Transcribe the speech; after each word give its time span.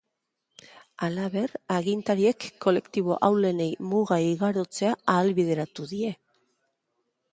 Halaber, 1.07 1.51
agintariek 1.75 2.47
kolektibo 2.65 3.19
ahulenei 3.29 3.69
muga 3.91 4.19
igarotzea 4.33 4.95
ahalbideratu 5.17 5.91
die. 5.93 6.15